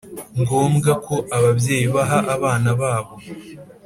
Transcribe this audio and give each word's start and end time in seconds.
Ngombwa 0.39 0.91
ko 1.05 1.15
ababyeyi 1.37 1.85
baha 1.95 2.17
abana 2.35 2.69
babo 2.79 3.13